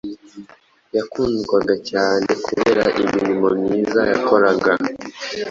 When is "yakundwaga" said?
0.95-1.75